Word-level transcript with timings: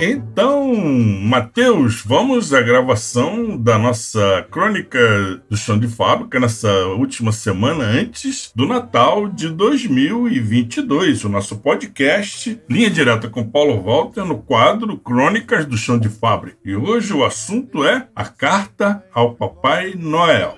Então, 0.00 0.76
Matheus, 0.76 2.02
vamos 2.02 2.54
à 2.54 2.62
gravação 2.62 3.56
da 3.56 3.76
nossa 3.76 4.46
crônica 4.48 5.42
do 5.50 5.56
chão 5.56 5.76
de 5.76 5.88
fábrica 5.88 6.38
nessa 6.38 6.70
última 6.86 7.32
semana 7.32 7.82
antes 7.82 8.52
do 8.54 8.64
Natal 8.64 9.28
de 9.28 9.48
2022, 9.48 11.24
o 11.24 11.28
nosso 11.28 11.58
podcast 11.58 12.62
Linha 12.70 12.88
Direta 12.88 13.28
com 13.28 13.42
Paulo 13.42 13.82
Walter 13.82 14.24
no 14.24 14.38
quadro 14.38 14.96
Crônicas 14.98 15.66
do 15.66 15.76
Chão 15.76 15.98
de 15.98 16.08
Fábrica. 16.08 16.58
E 16.64 16.76
hoje 16.76 17.12
o 17.12 17.24
assunto 17.24 17.84
é 17.84 18.06
a 18.14 18.24
carta 18.24 19.02
ao 19.12 19.34
Papai 19.34 19.94
Noel. 19.96 20.56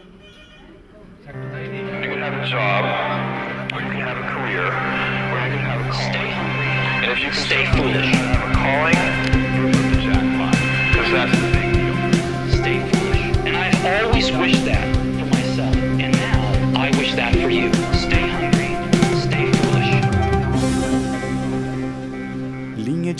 Stay 7.33 7.65
foolish. 7.67 9.10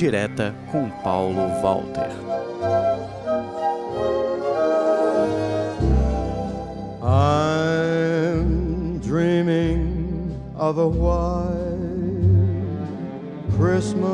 Direta 0.01 0.55
com 0.73 0.89
Paulo 1.03 1.47
Walter. 1.61 2.09
I'm 7.03 8.99
dreaming 9.01 10.35
of 10.57 10.81
a 10.81 10.87
white 10.87 11.51
Christmas. 13.59 14.09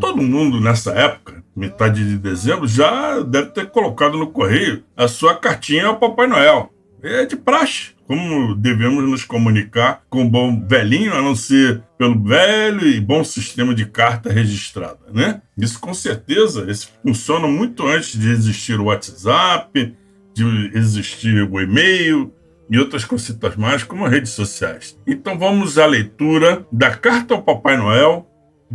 Todo 0.00 0.20
mundo 0.20 0.60
nessa 0.60 0.90
época 0.90 1.40
metade 1.54 2.04
de 2.04 2.18
dezembro, 2.18 2.66
já 2.66 3.20
deve 3.20 3.50
ter 3.50 3.70
colocado 3.70 4.18
no 4.18 4.32
correio 4.32 4.82
a 4.96 5.06
sua 5.06 5.36
cartinha 5.36 5.86
ao 5.86 6.00
Papai 6.00 6.26
Noel. 6.26 6.72
É 7.00 7.24
de 7.24 7.36
praxe. 7.36 7.91
Como 8.06 8.54
devemos 8.54 9.08
nos 9.08 9.24
comunicar 9.24 10.02
com 10.10 10.24
o 10.24 10.28
bom 10.28 10.66
velhinho, 10.66 11.14
a 11.14 11.22
não 11.22 11.34
ser 11.34 11.82
pelo 11.96 12.22
velho 12.22 12.86
e 12.86 13.00
bom 13.00 13.22
sistema 13.24 13.74
de 13.74 13.86
carta 13.86 14.30
registrada, 14.30 15.00
né? 15.12 15.40
Isso 15.56 15.78
com 15.80 15.94
certeza 15.94 16.70
esse 16.70 16.88
funciona 17.02 17.46
muito 17.46 17.86
antes 17.86 18.18
de 18.18 18.28
existir 18.30 18.78
o 18.78 18.84
WhatsApp, 18.84 19.96
de 20.34 20.70
existir 20.74 21.48
o 21.50 21.60
e-mail, 21.60 22.32
e 22.72 22.78
outras 22.78 23.04
cositas 23.04 23.54
mais, 23.54 23.84
como 23.84 24.06
as 24.06 24.10
redes 24.10 24.32
sociais. 24.32 24.98
Então 25.06 25.38
vamos 25.38 25.76
à 25.76 25.84
leitura 25.84 26.66
da 26.72 26.90
Carta 26.90 27.34
ao 27.34 27.42
Papai 27.42 27.76
Noel, 27.76 28.26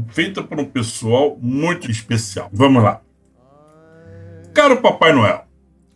feita 0.10 0.44
por 0.44 0.60
um 0.60 0.66
pessoal 0.66 1.36
muito 1.42 1.90
especial. 1.90 2.48
Vamos 2.54 2.84
lá. 2.84 3.02
Caro 4.54 4.78
Papai 4.82 5.14
Noel, 5.14 5.46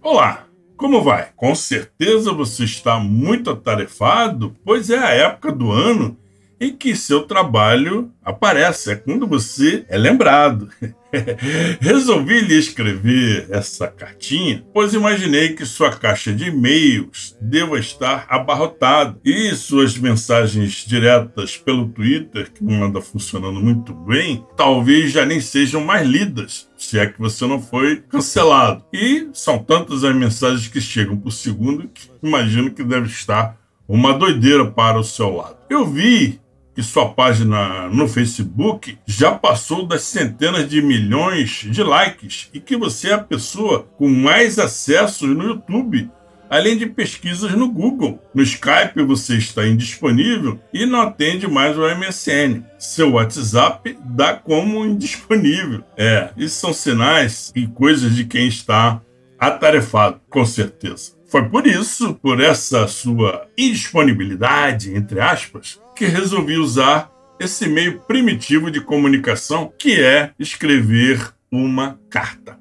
olá, 0.01 0.47
como 0.81 1.03
vai? 1.03 1.29
Com 1.35 1.53
certeza 1.53 2.33
você 2.33 2.63
está 2.63 2.99
muito 2.99 3.51
atarefado, 3.51 4.55
pois 4.65 4.89
é 4.89 4.97
a 4.97 5.11
época 5.11 5.51
do 5.51 5.71
ano 5.71 6.17
em 6.61 6.71
que 6.71 6.95
seu 6.95 7.23
trabalho 7.23 8.11
aparece, 8.23 8.91
é 8.91 8.95
quando 8.95 9.25
você 9.25 9.83
é 9.89 9.97
lembrado. 9.97 10.69
Resolvi 11.81 12.39
lhe 12.39 12.53
escrever 12.57 13.47
essa 13.49 13.87
cartinha, 13.87 14.63
pois 14.71 14.93
imaginei 14.93 15.53
que 15.53 15.65
sua 15.65 15.89
caixa 15.89 16.31
de 16.31 16.49
e-mails 16.49 17.35
deva 17.41 17.79
estar 17.79 18.27
abarrotada 18.29 19.19
e 19.25 19.53
suas 19.55 19.97
mensagens 19.97 20.85
diretas 20.85 21.57
pelo 21.57 21.89
Twitter, 21.89 22.51
que 22.51 22.63
não 22.63 22.83
anda 22.83 23.01
funcionando 23.01 23.59
muito 23.59 23.91
bem, 23.91 24.45
talvez 24.55 25.11
já 25.11 25.25
nem 25.25 25.41
sejam 25.41 25.83
mais 25.83 26.07
lidas, 26.07 26.69
se 26.77 26.99
é 26.99 27.07
que 27.07 27.19
você 27.19 27.45
não 27.47 27.59
foi 27.59 27.97
cancelado. 27.97 28.85
E 28.93 29.29
são 29.33 29.57
tantas 29.57 30.03
as 30.03 30.15
mensagens 30.15 30.67
que 30.67 30.79
chegam 30.79 31.17
por 31.17 31.31
segundo 31.31 31.89
que 31.89 32.07
imagino 32.21 32.71
que 32.71 32.83
deve 32.83 33.07
estar 33.07 33.59
uma 33.87 34.13
doideira 34.13 34.65
para 34.71 34.99
o 34.99 35.03
seu 35.03 35.35
lado. 35.35 35.57
Eu 35.69 35.85
vi 35.85 36.40
que 36.73 36.81
sua 36.81 37.09
página 37.09 37.87
no 37.89 38.07
Facebook 38.07 38.97
já 39.05 39.31
passou 39.31 39.85
das 39.85 40.03
centenas 40.03 40.69
de 40.69 40.81
milhões 40.81 41.65
de 41.69 41.83
likes 41.83 42.49
e 42.53 42.59
que 42.59 42.77
você 42.77 43.09
é 43.09 43.13
a 43.13 43.19
pessoa 43.19 43.87
com 43.97 44.07
mais 44.07 44.57
acessos 44.57 45.29
no 45.29 45.43
YouTube, 45.43 46.09
além 46.49 46.77
de 46.77 46.85
pesquisas 46.85 47.51
no 47.53 47.69
Google. 47.69 48.21
No 48.33 48.41
Skype 48.41 49.03
você 49.05 49.35
está 49.37 49.67
indisponível 49.67 50.59
e 50.73 50.85
não 50.85 51.01
atende 51.01 51.47
mais 51.47 51.77
o 51.77 51.81
MSN. 51.81 52.63
Seu 52.77 53.13
WhatsApp 53.13 53.97
dá 54.03 54.33
como 54.33 54.85
indisponível. 54.85 55.83
É, 55.97 56.29
isso 56.37 56.59
são 56.59 56.73
sinais 56.73 57.51
e 57.55 57.67
coisas 57.67 58.15
de 58.15 58.25
quem 58.25 58.47
está 58.47 59.01
atarefado, 59.39 60.21
com 60.29 60.45
certeza. 60.45 61.20
Foi 61.31 61.47
por 61.47 61.65
isso, 61.65 62.13
por 62.15 62.41
essa 62.41 62.89
sua 62.89 63.47
indisponibilidade, 63.57 64.93
entre 64.93 65.21
aspas, 65.21 65.79
que 65.95 66.03
resolvi 66.03 66.57
usar 66.57 67.09
esse 67.39 67.69
meio 67.69 68.01
primitivo 68.01 68.69
de 68.69 68.81
comunicação 68.81 69.71
que 69.79 69.97
é 69.97 70.33
escrever 70.37 71.33
uma 71.49 71.97
carta. 72.09 72.59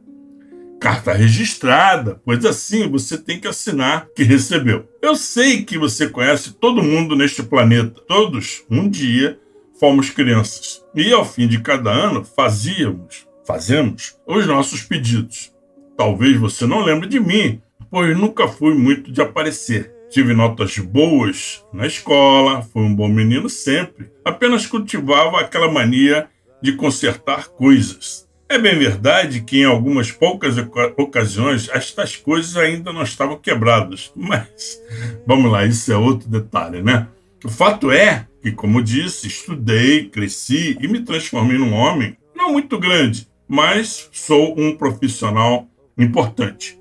Carta 0.80 1.12
registrada, 1.12 2.22
pois 2.24 2.44
assim 2.44 2.88
você 2.88 3.18
tem 3.18 3.40
que 3.40 3.48
assinar 3.48 4.06
que 4.14 4.22
recebeu. 4.22 4.88
Eu 5.02 5.16
sei 5.16 5.64
que 5.64 5.76
você 5.76 6.08
conhece 6.08 6.52
todo 6.52 6.80
mundo 6.80 7.16
neste 7.16 7.42
planeta. 7.42 8.00
Todos, 8.06 8.62
um 8.70 8.88
dia, 8.88 9.36
fomos 9.80 10.10
crianças. 10.10 10.80
E 10.94 11.12
ao 11.12 11.24
fim 11.24 11.48
de 11.48 11.58
cada 11.58 11.90
ano 11.90 12.24
fazíamos, 12.24 13.26
fazemos 13.44 14.16
os 14.24 14.46
nossos 14.46 14.82
pedidos. 14.82 15.52
Talvez 15.96 16.36
você 16.36 16.68
não 16.68 16.84
lembre 16.84 17.08
de 17.08 17.18
mim, 17.18 17.60
pois 17.90 18.16
nunca 18.16 18.46
fui 18.46 18.74
muito 18.74 19.10
de 19.10 19.20
aparecer. 19.20 19.92
Tive 20.10 20.32
notas 20.32 20.78
boas 20.78 21.64
na 21.72 21.86
escola, 21.86 22.62
fui 22.62 22.82
um 22.82 22.94
bom 22.94 23.08
menino 23.08 23.48
sempre. 23.48 24.10
Apenas 24.24 24.66
cultivava 24.66 25.40
aquela 25.40 25.70
mania 25.70 26.28
de 26.62 26.72
consertar 26.72 27.48
coisas. 27.48 28.28
É 28.48 28.58
bem 28.58 28.76
verdade 28.76 29.42
que 29.42 29.60
em 29.60 29.64
algumas 29.64 30.10
poucas 30.10 30.56
ocasiões 30.96 31.68
estas 31.72 32.16
coisas 32.16 32.56
ainda 32.56 32.92
não 32.92 33.02
estavam 33.02 33.38
quebradas, 33.38 34.10
mas 34.16 34.80
vamos 35.24 35.52
lá, 35.52 35.64
isso 35.64 35.92
é 35.92 35.96
outro 35.96 36.28
detalhe, 36.28 36.82
né? 36.82 37.06
O 37.44 37.48
fato 37.48 37.92
é 37.92 38.26
que, 38.42 38.50
como 38.50 38.82
disse, 38.82 39.28
estudei, 39.28 40.08
cresci 40.08 40.76
e 40.80 40.88
me 40.88 41.04
transformei 41.04 41.58
num 41.58 41.72
homem 41.72 42.16
não 42.34 42.52
muito 42.52 42.76
grande, 42.76 43.28
mas 43.46 44.08
sou 44.12 44.58
um 44.58 44.76
profissional 44.76 45.68
importante. 45.96 46.79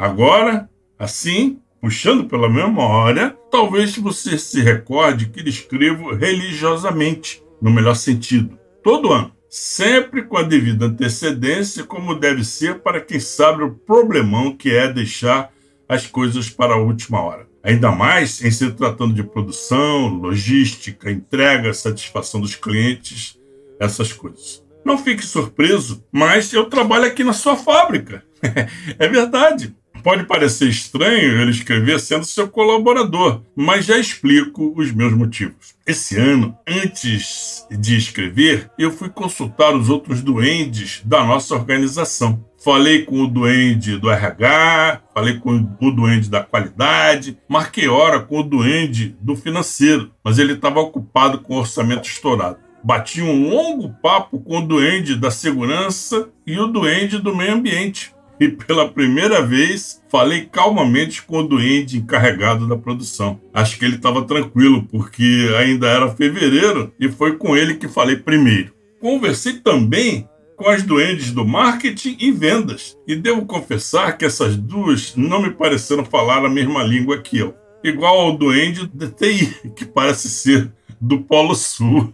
Agora, 0.00 0.66
assim, 0.98 1.60
puxando 1.78 2.24
pela 2.24 2.48
memória, 2.48 3.36
talvez 3.50 3.98
você 3.98 4.38
se 4.38 4.62
recorde 4.62 5.26
que 5.26 5.46
escrevo 5.46 6.14
religiosamente, 6.14 7.42
no 7.60 7.70
melhor 7.70 7.94
sentido, 7.94 8.58
todo 8.82 9.12
ano, 9.12 9.30
sempre 9.46 10.22
com 10.22 10.38
a 10.38 10.42
devida 10.42 10.86
antecedência, 10.86 11.84
como 11.84 12.14
deve 12.14 12.42
ser 12.44 12.78
para 12.78 12.98
quem 12.98 13.20
sabe 13.20 13.62
o 13.62 13.74
problemão 13.74 14.56
que 14.56 14.74
é 14.74 14.90
deixar 14.90 15.52
as 15.86 16.06
coisas 16.06 16.48
para 16.48 16.72
a 16.72 16.80
última 16.80 17.20
hora. 17.20 17.46
Ainda 17.62 17.90
mais 17.92 18.42
em 18.42 18.50
se 18.50 18.70
tratando 18.70 19.12
de 19.12 19.22
produção, 19.22 20.08
logística, 20.08 21.10
entrega, 21.10 21.74
satisfação 21.74 22.40
dos 22.40 22.54
clientes, 22.54 23.38
essas 23.78 24.14
coisas. 24.14 24.64
Não 24.82 24.96
fique 24.96 25.22
surpreso, 25.22 26.02
mas 26.10 26.54
eu 26.54 26.70
trabalho 26.70 27.04
aqui 27.04 27.22
na 27.22 27.34
sua 27.34 27.54
fábrica. 27.54 28.24
é 28.98 29.06
verdade. 29.06 29.76
Pode 30.02 30.24
parecer 30.24 30.68
estranho 30.68 31.40
ele 31.40 31.50
escrever 31.50 32.00
sendo 32.00 32.24
seu 32.24 32.48
colaborador, 32.48 33.42
mas 33.54 33.84
já 33.84 33.98
explico 33.98 34.72
os 34.76 34.90
meus 34.92 35.12
motivos. 35.12 35.74
Esse 35.86 36.16
ano, 36.16 36.56
antes 36.66 37.66
de 37.70 37.96
escrever, 37.96 38.70
eu 38.78 38.90
fui 38.90 39.10
consultar 39.10 39.74
os 39.74 39.90
outros 39.90 40.22
duendes 40.22 41.02
da 41.04 41.22
nossa 41.24 41.54
organização. 41.54 42.44
Falei 42.62 43.04
com 43.04 43.22
o 43.22 43.26
duende 43.26 43.98
do 43.98 44.10
RH, 44.10 45.02
falei 45.14 45.38
com 45.38 45.66
o 45.80 45.90
duende 45.90 46.30
da 46.30 46.42
qualidade, 46.42 47.38
marquei 47.48 47.88
hora 47.88 48.20
com 48.20 48.40
o 48.40 48.42
duende 48.42 49.16
do 49.20 49.34
financeiro, 49.34 50.10
mas 50.22 50.38
ele 50.38 50.54
estava 50.54 50.80
ocupado 50.80 51.38
com 51.40 51.54
o 51.54 51.58
orçamento 51.58 52.08
estourado. 52.08 52.58
Bati 52.82 53.20
um 53.20 53.50
longo 53.50 53.90
papo 54.02 54.40
com 54.40 54.58
o 54.58 54.66
duende 54.66 55.14
da 55.16 55.30
segurança 55.30 56.30
e 56.46 56.58
o 56.58 56.66
duende 56.66 57.18
do 57.18 57.36
meio 57.36 57.54
ambiente 57.54 58.14
e 58.40 58.48
pela 58.48 58.88
primeira 58.88 59.42
vez 59.42 60.02
falei 60.08 60.46
calmamente 60.50 61.22
com 61.22 61.40
o 61.40 61.46
doente 61.46 61.98
encarregado 61.98 62.66
da 62.66 62.76
produção. 62.76 63.38
Acho 63.52 63.78
que 63.78 63.84
ele 63.84 63.96
estava 63.96 64.24
tranquilo, 64.24 64.82
porque 64.90 65.54
ainda 65.58 65.86
era 65.86 66.10
fevereiro 66.10 66.90
e 66.98 67.08
foi 67.10 67.36
com 67.36 67.54
ele 67.54 67.74
que 67.74 67.86
falei 67.86 68.16
primeiro. 68.16 68.72
Conversei 68.98 69.54
também 69.54 70.26
com 70.56 70.68
as 70.68 70.82
duendes 70.82 71.32
do 71.32 71.44
marketing 71.44 72.16
e 72.20 72.30
vendas, 72.30 72.94
e 73.06 73.16
devo 73.16 73.46
confessar 73.46 74.18
que 74.18 74.26
essas 74.26 74.56
duas 74.56 75.14
não 75.16 75.40
me 75.40 75.50
pareceram 75.50 76.04
falar 76.04 76.44
a 76.44 76.50
mesma 76.50 76.82
língua 76.82 77.18
que 77.18 77.38
eu. 77.38 77.54
Igual 77.82 78.20
ao 78.20 78.36
duende 78.36 78.86
de 78.92 79.08
TI, 79.08 79.70
que 79.74 79.86
parece 79.86 80.28
ser 80.28 80.70
do 81.00 81.22
Polo 81.22 81.54
Sul. 81.54 82.12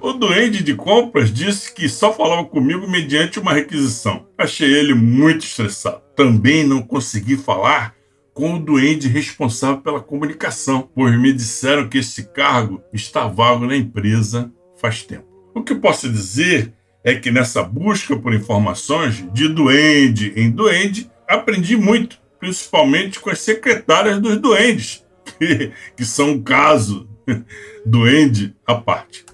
O 0.00 0.12
duende 0.12 0.62
de 0.62 0.74
compras 0.74 1.32
disse 1.32 1.72
que 1.72 1.88
só 1.88 2.12
falava 2.12 2.44
comigo 2.44 2.88
mediante 2.88 3.40
uma 3.40 3.54
requisição. 3.54 4.26
Achei 4.36 4.72
ele 4.72 4.94
muito 4.94 5.44
estressado. 5.44 6.02
Também 6.14 6.64
não 6.64 6.82
consegui 6.82 7.36
falar 7.36 7.94
com 8.34 8.54
o 8.54 8.58
duende 8.58 9.08
responsável 9.08 9.78
pela 9.78 10.00
comunicação, 10.00 10.88
pois 10.94 11.18
me 11.18 11.32
disseram 11.32 11.88
que 11.88 11.98
esse 11.98 12.24
cargo 12.24 12.82
está 12.92 13.26
vago 13.26 13.64
na 13.64 13.76
empresa 13.76 14.52
faz 14.76 15.02
tempo. 15.02 15.24
O 15.54 15.62
que 15.62 15.74
posso 15.74 16.10
dizer 16.10 16.74
é 17.04 17.14
que 17.14 17.30
nessa 17.30 17.62
busca 17.62 18.16
por 18.16 18.34
informações 18.34 19.24
de 19.32 19.48
duende 19.48 20.32
em 20.36 20.50
duende, 20.50 21.08
aprendi 21.28 21.76
muito, 21.76 22.18
principalmente 22.40 23.20
com 23.20 23.30
as 23.30 23.38
secretárias 23.38 24.18
dos 24.18 24.36
duendes, 24.36 25.04
que, 25.38 25.70
que 25.96 26.04
são 26.04 26.30
um 26.30 26.42
caso 26.42 27.08
duende 27.84 28.54
à 28.66 28.74
parte. 28.74 29.24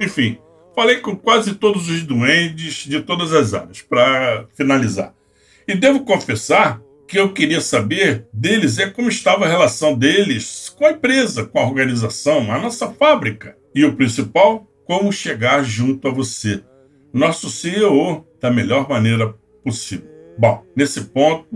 Enfim, 0.00 0.38
falei 0.74 0.96
com 0.96 1.16
quase 1.16 1.54
todos 1.54 1.88
os 1.88 2.02
duendes 2.02 2.84
de 2.86 3.00
todas 3.02 3.32
as 3.32 3.54
áreas, 3.54 3.82
para 3.82 4.46
finalizar. 4.54 5.14
E 5.66 5.74
devo 5.74 6.04
confessar 6.04 6.80
que 7.06 7.18
eu 7.18 7.32
queria 7.32 7.60
saber 7.60 8.26
deles 8.32 8.78
é 8.78 8.88
como 8.88 9.08
estava 9.08 9.44
a 9.44 9.48
relação 9.48 9.94
deles 9.94 10.68
com 10.68 10.86
a 10.86 10.92
empresa, 10.92 11.44
com 11.44 11.58
a 11.58 11.66
organização, 11.66 12.52
a 12.52 12.58
nossa 12.58 12.88
fábrica. 12.92 13.56
E 13.74 13.84
o 13.84 13.96
principal, 13.96 14.66
como 14.84 15.12
chegar 15.12 15.64
junto 15.64 16.06
a 16.06 16.12
você, 16.12 16.62
nosso 17.12 17.50
CEO, 17.50 18.24
da 18.40 18.50
melhor 18.50 18.88
maneira 18.88 19.34
possível. 19.64 20.08
Bom, 20.38 20.64
nesse 20.74 21.02
ponto, 21.02 21.46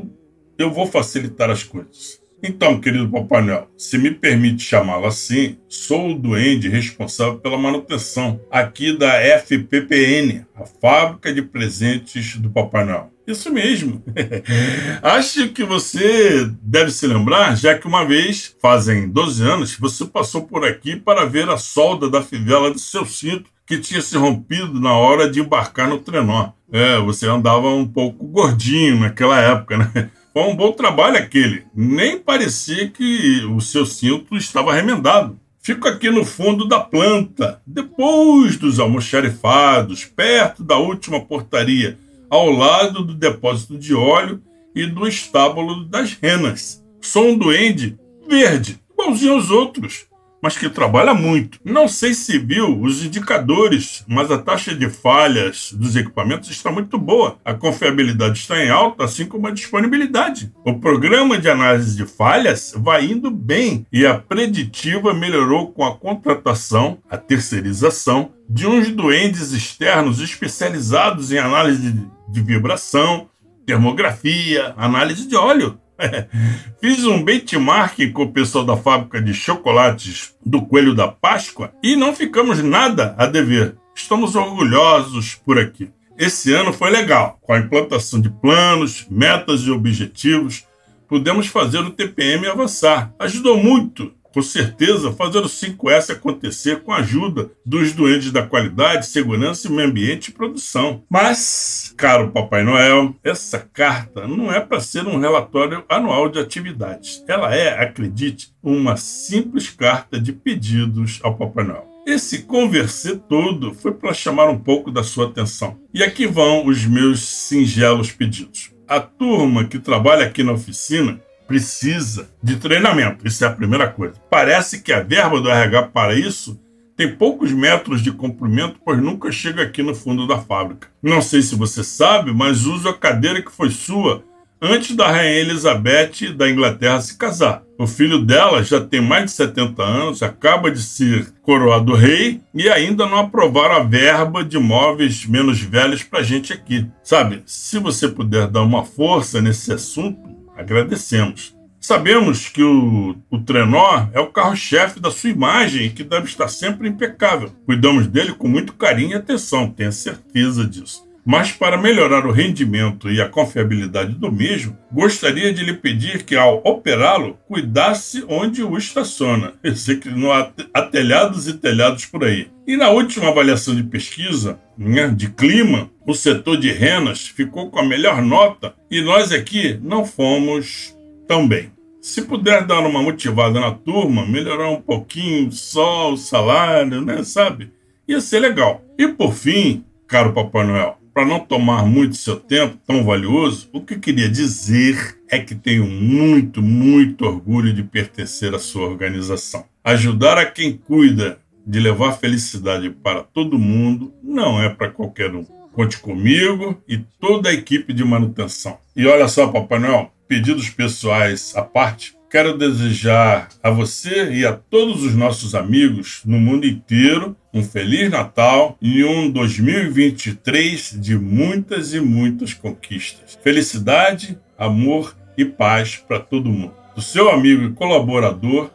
eu 0.58 0.72
vou 0.72 0.86
facilitar 0.86 1.48
as 1.50 1.62
coisas. 1.62 2.20
Então, 2.46 2.78
querido 2.78 3.08
Papai 3.08 3.40
Noel, 3.40 3.70
se 3.74 3.96
me 3.96 4.10
permite 4.10 4.62
chamá-lo 4.62 5.06
assim, 5.06 5.56
sou 5.66 6.10
o 6.10 6.14
duende 6.14 6.68
responsável 6.68 7.38
pela 7.38 7.56
manutenção 7.56 8.38
aqui 8.50 8.94
da 8.94 9.14
FPPN, 9.14 10.44
a 10.54 10.66
Fábrica 10.66 11.32
de 11.32 11.40
Presentes 11.40 12.36
do 12.36 12.50
Papai 12.50 12.84
Noel. 12.84 13.10
Isso 13.26 13.50
mesmo. 13.50 14.04
Acho 15.02 15.48
que 15.48 15.64
você 15.64 16.46
deve 16.60 16.90
se 16.90 17.06
lembrar, 17.06 17.56
já 17.56 17.78
que 17.78 17.86
uma 17.86 18.04
vez, 18.04 18.54
fazem 18.60 19.08
12 19.08 19.42
anos, 19.42 19.76
você 19.78 20.04
passou 20.04 20.42
por 20.42 20.66
aqui 20.66 20.96
para 20.96 21.24
ver 21.24 21.48
a 21.48 21.56
solda 21.56 22.10
da 22.10 22.20
fivela 22.20 22.70
do 22.70 22.78
seu 22.78 23.06
cinto 23.06 23.48
que 23.66 23.78
tinha 23.78 24.02
se 24.02 24.18
rompido 24.18 24.78
na 24.78 24.92
hora 24.92 25.30
de 25.30 25.40
embarcar 25.40 25.88
no 25.88 25.98
trenó. 25.98 26.50
É, 26.70 26.98
você 26.98 27.26
andava 27.26 27.68
um 27.68 27.88
pouco 27.88 28.26
gordinho 28.26 29.00
naquela 29.00 29.40
época, 29.40 29.78
né? 29.78 30.10
Foi 30.34 30.42
um 30.42 30.56
bom 30.56 30.72
trabalho 30.72 31.16
aquele. 31.16 31.64
Nem 31.72 32.18
parecia 32.18 32.88
que 32.88 33.44
o 33.44 33.60
seu 33.60 33.86
cinto 33.86 34.36
estava 34.36 34.74
remendado. 34.74 35.38
Fico 35.62 35.86
aqui 35.86 36.10
no 36.10 36.24
fundo 36.24 36.66
da 36.66 36.80
planta, 36.80 37.62
depois 37.64 38.56
dos 38.56 38.80
almoxarifados, 38.80 40.04
perto 40.04 40.64
da 40.64 40.76
última 40.76 41.20
portaria, 41.20 41.96
ao 42.28 42.50
lado 42.50 43.04
do 43.04 43.14
depósito 43.14 43.78
de 43.78 43.94
óleo 43.94 44.42
e 44.74 44.84
do 44.84 45.06
estábulo 45.06 45.84
das 45.84 46.14
renas. 46.14 46.84
Sou 47.00 47.28
um 47.28 47.38
duende 47.38 47.96
verde, 48.28 48.80
igualzinho 48.92 49.34
aos 49.34 49.50
outros 49.50 50.04
mas 50.44 50.58
que 50.58 50.68
trabalha 50.68 51.14
muito. 51.14 51.58
Não 51.64 51.88
sei 51.88 52.12
se 52.12 52.38
viu 52.38 52.78
os 52.78 53.02
indicadores, 53.02 54.04
mas 54.06 54.30
a 54.30 54.36
taxa 54.36 54.74
de 54.74 54.90
falhas 54.90 55.72
dos 55.72 55.96
equipamentos 55.96 56.50
está 56.50 56.70
muito 56.70 56.98
boa. 56.98 57.38
A 57.42 57.54
confiabilidade 57.54 58.40
está 58.40 58.62
em 58.62 58.68
alta, 58.68 59.04
assim 59.04 59.24
como 59.24 59.46
a 59.46 59.50
disponibilidade. 59.50 60.52
O 60.62 60.78
programa 60.78 61.38
de 61.38 61.48
análise 61.48 61.96
de 61.96 62.04
falhas 62.04 62.74
vai 62.76 63.06
indo 63.06 63.30
bem 63.30 63.86
e 63.90 64.04
a 64.04 64.18
preditiva 64.18 65.14
melhorou 65.14 65.72
com 65.72 65.82
a 65.82 65.96
contratação, 65.96 66.98
a 67.08 67.16
terceirização 67.16 68.32
de 68.46 68.66
uns 68.66 68.90
duendes 68.90 69.52
externos 69.52 70.20
especializados 70.20 71.32
em 71.32 71.38
análise 71.38 72.06
de 72.28 72.42
vibração, 72.42 73.30
termografia, 73.64 74.74
análise 74.76 75.26
de 75.26 75.36
óleo. 75.36 75.78
Fiz 76.80 77.04
um 77.04 77.22
benchmark 77.22 77.98
com 78.12 78.22
o 78.22 78.32
pessoal 78.32 78.64
da 78.64 78.76
fábrica 78.76 79.20
de 79.20 79.32
chocolates 79.32 80.34
do 80.44 80.62
Coelho 80.62 80.94
da 80.94 81.08
Páscoa 81.08 81.72
e 81.82 81.96
não 81.96 82.14
ficamos 82.14 82.62
nada 82.62 83.14
a 83.18 83.26
dever. 83.26 83.76
Estamos 83.94 84.34
orgulhosos 84.34 85.34
por 85.34 85.58
aqui. 85.58 85.90
Esse 86.16 86.52
ano 86.52 86.72
foi 86.72 86.90
legal, 86.90 87.38
com 87.42 87.52
a 87.52 87.58
implantação 87.58 88.20
de 88.20 88.28
planos, 88.28 89.06
metas 89.10 89.62
e 89.62 89.70
objetivos, 89.70 90.64
pudemos 91.08 91.48
fazer 91.48 91.78
o 91.78 91.90
TPM 91.90 92.46
avançar. 92.46 93.12
Ajudou 93.18 93.56
muito 93.56 94.12
com 94.34 94.42
certeza, 94.42 95.12
fazer 95.12 95.38
o 95.38 95.48
5S 95.48 96.10
acontecer 96.10 96.82
com 96.82 96.92
a 96.92 96.96
ajuda 96.96 97.52
dos 97.64 97.92
doentes 97.92 98.32
da 98.32 98.42
qualidade, 98.42 99.06
segurança, 99.06 99.70
meio 99.70 99.88
ambiente 99.88 100.28
e 100.28 100.32
produção. 100.32 101.04
Mas, 101.08 101.94
caro 101.96 102.32
Papai 102.32 102.64
Noel, 102.64 103.14
essa 103.22 103.60
carta 103.60 104.26
não 104.26 104.52
é 104.52 104.58
para 104.58 104.80
ser 104.80 105.06
um 105.06 105.20
relatório 105.20 105.84
anual 105.88 106.28
de 106.28 106.40
atividades. 106.40 107.22
Ela 107.28 107.54
é, 107.54 107.80
acredite, 107.80 108.52
uma 108.60 108.96
simples 108.96 109.70
carta 109.70 110.18
de 110.18 110.32
pedidos 110.32 111.20
ao 111.22 111.36
Papai 111.36 111.64
Noel. 111.64 111.88
Esse 112.04 112.42
converser 112.42 113.18
todo 113.28 113.72
foi 113.72 113.92
para 113.92 114.12
chamar 114.12 114.50
um 114.50 114.58
pouco 114.58 114.90
da 114.90 115.04
sua 115.04 115.26
atenção. 115.26 115.78
E 115.92 116.02
aqui 116.02 116.26
vão 116.26 116.66
os 116.66 116.84
meus 116.84 117.20
singelos 117.20 118.10
pedidos. 118.10 118.72
A 118.86 119.00
turma 119.00 119.64
que 119.64 119.78
trabalha 119.78 120.26
aqui 120.26 120.42
na 120.42 120.52
oficina 120.52 121.20
precisa 121.46 122.28
de 122.42 122.56
treinamento. 122.56 123.26
Isso 123.26 123.44
é 123.44 123.48
a 123.48 123.52
primeira 123.52 123.88
coisa. 123.88 124.14
Parece 124.30 124.82
que 124.82 124.92
a 124.92 125.00
verba 125.00 125.40
do 125.40 125.50
RH 125.50 125.82
para 125.84 126.14
isso 126.14 126.60
tem 126.96 127.14
poucos 127.14 127.50
metros 127.52 128.02
de 128.02 128.12
comprimento, 128.12 128.78
pois 128.84 129.00
nunca 129.00 129.32
chega 129.32 129.62
aqui 129.62 129.82
no 129.82 129.94
fundo 129.94 130.26
da 130.26 130.38
fábrica. 130.38 130.88
Não 131.02 131.20
sei 131.20 131.42
se 131.42 131.56
você 131.56 131.82
sabe, 131.82 132.32
mas 132.32 132.66
uso 132.66 132.88
a 132.88 132.94
cadeira 132.94 133.42
que 133.42 133.50
foi 133.50 133.70
sua 133.70 134.22
antes 134.64 134.96
da 134.96 135.10
Rainha 135.10 135.40
Elizabeth 135.40 136.32
da 136.34 136.48
Inglaterra 136.48 137.00
se 137.00 137.18
casar. 137.18 137.62
O 137.78 137.86
filho 137.86 138.24
dela 138.24 138.62
já 138.62 138.80
tem 138.80 139.00
mais 139.00 139.24
de 139.24 139.30
70 139.32 139.82
anos, 139.82 140.22
acaba 140.22 140.70
de 140.70 140.80
ser 140.80 141.32
coroado 141.42 141.94
rei 141.94 142.40
e 142.54 142.68
ainda 142.68 143.04
não 143.06 143.18
aprovaram 143.18 143.74
a 143.74 143.82
verba 143.82 144.44
de 144.44 144.58
móveis 144.58 145.26
menos 145.26 145.60
velhos 145.60 146.02
para 146.02 146.22
gente 146.22 146.52
aqui. 146.52 146.86
Sabe, 147.02 147.42
se 147.44 147.78
você 147.78 148.08
puder 148.08 148.46
dar 148.46 148.62
uma 148.62 148.84
força 148.84 149.42
nesse 149.42 149.72
assunto, 149.72 150.33
agradecemos. 150.56 151.54
Sabemos 151.80 152.48
que 152.48 152.62
o, 152.62 153.14
o 153.30 153.38
trenó 153.40 154.08
é 154.12 154.18
o 154.18 154.28
carro-chefe 154.28 154.98
da 154.98 155.10
sua 155.10 155.28
imagem 155.28 155.86
e 155.86 155.90
que 155.90 156.02
deve 156.02 156.26
estar 156.26 156.48
sempre 156.48 156.88
impecável. 156.88 157.50
Cuidamos 157.66 158.06
dele 158.06 158.32
com 158.32 158.48
muito 158.48 158.72
carinho 158.72 159.12
e 159.12 159.14
atenção, 159.14 159.70
tenha 159.70 159.92
certeza 159.92 160.66
disso. 160.66 161.06
Mas 161.24 161.52
para 161.52 161.78
melhorar 161.78 162.26
o 162.26 162.32
rendimento 162.32 163.10
e 163.10 163.20
a 163.20 163.28
confiabilidade 163.28 164.12
do 164.12 164.30
mesmo, 164.30 164.76
gostaria 164.92 165.54
de 165.54 165.64
lhe 165.64 165.72
pedir 165.72 166.24
que, 166.24 166.36
ao 166.36 166.60
operá-lo, 166.64 167.38
cuidasse 167.48 168.22
onde 168.28 168.62
o 168.62 168.76
estaciona. 168.76 169.54
Eu 169.64 169.74
sei 169.74 169.96
que 169.96 170.10
não 170.10 170.30
há 170.30 170.44
telhados 170.90 171.48
e 171.48 171.54
telhados 171.54 172.04
por 172.04 172.24
aí. 172.24 172.48
E 172.66 172.76
na 172.76 172.90
última 172.90 173.28
avaliação 173.28 173.74
de 173.74 173.82
pesquisa, 173.82 174.58
né, 174.76 175.08
de 175.08 175.30
clima, 175.30 175.90
o 176.06 176.14
setor 176.14 176.58
de 176.58 176.70
renas 176.70 177.26
ficou 177.26 177.70
com 177.70 177.78
a 177.78 177.84
melhor 177.84 178.20
nota 178.20 178.74
e 178.90 179.00
nós 179.00 179.32
aqui 179.32 179.78
não 179.82 180.04
fomos 180.04 180.94
tão 181.26 181.48
bem. 181.48 181.72
Se 182.02 182.20
puder 182.20 182.66
dar 182.66 182.80
uma 182.80 183.02
motivada 183.02 183.58
na 183.58 183.70
turma, 183.70 184.26
melhorar 184.26 184.68
um 184.68 184.80
pouquinho 184.80 185.50
só 185.50 186.12
o 186.12 186.18
salário, 186.18 187.00
né, 187.00 187.22
sabe? 187.22 187.72
Ia 188.06 188.20
ser 188.20 188.40
legal. 188.40 188.82
E 188.98 189.08
por 189.08 189.32
fim, 189.32 189.82
caro 190.06 190.34
Papai 190.34 190.66
Noel, 190.66 190.98
para 191.14 191.24
não 191.24 191.38
tomar 191.38 191.86
muito 191.86 192.16
seu 192.16 192.34
tempo 192.34 192.76
tão 192.84 193.04
valioso, 193.04 193.70
o 193.72 193.80
que 193.80 193.94
eu 193.94 194.00
queria 194.00 194.28
dizer 194.28 195.16
é 195.30 195.38
que 195.38 195.54
tenho 195.54 195.86
muito, 195.86 196.60
muito 196.60 197.24
orgulho 197.24 197.72
de 197.72 197.84
pertencer 197.84 198.52
à 198.52 198.58
sua 198.58 198.88
organização. 198.88 199.64
Ajudar 199.84 200.36
a 200.36 200.44
quem 200.44 200.76
cuida 200.76 201.38
de 201.64 201.78
levar 201.78 202.14
felicidade 202.14 202.90
para 202.90 203.22
todo 203.22 203.58
mundo 203.58 204.12
não 204.22 204.60
é 204.60 204.68
para 204.68 204.90
qualquer 204.90 205.32
um. 205.32 205.44
Conte 205.72 205.98
comigo 205.98 206.82
e 206.88 206.98
toda 206.98 207.48
a 207.48 207.54
equipe 207.54 207.92
de 207.92 208.04
manutenção. 208.04 208.76
E 208.96 209.06
olha 209.06 209.28
só, 209.28 209.46
Papai 209.46 209.78
Noel, 209.78 210.12
pedidos 210.26 210.68
pessoais 210.68 211.52
à 211.54 211.62
parte, 211.62 212.14
quero 212.34 212.58
desejar 212.58 213.48
a 213.62 213.70
você 213.70 214.32
e 214.32 214.44
a 214.44 214.52
todos 214.52 215.04
os 215.04 215.14
nossos 215.14 215.54
amigos 215.54 216.20
no 216.24 216.40
mundo 216.40 216.66
inteiro 216.66 217.36
um 217.52 217.62
Feliz 217.62 218.10
Natal 218.10 218.76
e 218.82 219.04
um 219.04 219.30
2023 219.30 221.00
de 221.00 221.16
muitas 221.16 221.94
e 221.94 222.00
muitas 222.00 222.52
conquistas. 222.52 223.38
Felicidade, 223.40 224.36
amor 224.58 225.14
e 225.38 225.44
paz 225.44 226.02
para 226.08 226.18
todo 226.18 226.50
mundo. 226.50 226.74
Do 226.96 227.00
seu 227.00 227.30
amigo 227.30 227.66
e 227.66 227.72
colaborador, 227.72 228.68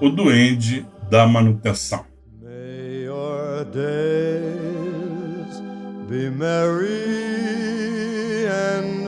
o 0.00 0.08
Duende 0.08 0.84
da 1.08 1.24
Manutenção. 1.24 2.04
May 2.42 3.04
your 3.04 3.64
days 3.66 5.62
be 6.08 6.28
merry 6.30 6.88
and 8.48 9.07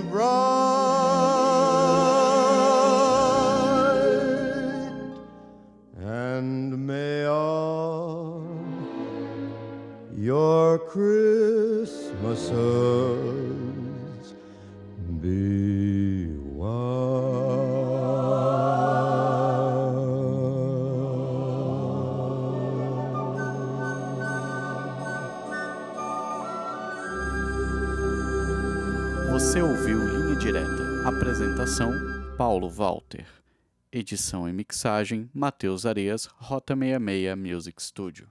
Você 29.41 29.63
ouviu 29.63 30.07
Linha 30.07 30.37
Direta. 30.37 31.09
Apresentação: 31.09 31.95
Paulo 32.37 32.69
Walter. 32.69 33.27
Edição 33.91 34.47
e 34.47 34.53
mixagem: 34.53 35.31
Matheus 35.33 35.87
Areias, 35.87 36.27
Rota 36.27 36.77
66 36.77 37.39
Music 37.39 37.83
Studio. 37.83 38.29